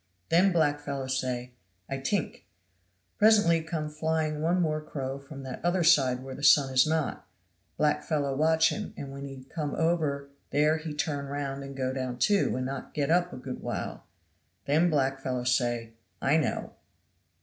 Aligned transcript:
Then 0.29 0.51
black 0.51 0.79
fellow 0.79 1.05
say, 1.05 1.51
'I 1.87 1.97
tink.' 1.99 2.45
Presently 3.19 3.61
come 3.61 3.87
flying 3.87 4.41
one 4.41 4.59
more 4.59 4.81
crow 4.81 5.19
from 5.19 5.43
that 5.43 5.63
other 5.63 5.83
side 5.83 6.23
where 6.23 6.33
the 6.33 6.41
sun 6.43 6.73
is 6.73 6.87
not. 6.87 7.27
Black 7.77 8.01
fellow 8.03 8.35
watch 8.35 8.69
him, 8.69 8.95
and 8.97 9.11
when 9.11 9.25
he 9.25 9.43
come 9.53 9.75
over 9.75 10.31
there 10.49 10.77
he 10.79 10.95
turn 10.95 11.27
round 11.27 11.63
and 11.63 11.77
go 11.77 11.93
down, 11.93 12.17
too, 12.17 12.55
and 12.55 12.65
not 12.65 12.95
get 12.95 13.11
up 13.11 13.31
a 13.31 13.37
good 13.37 13.61
while. 13.61 14.05
Then 14.65 14.89
black 14.89 15.19
fellow 15.21 15.43
say, 15.43 15.93
'I 16.19 16.37
know.'" 16.37 16.73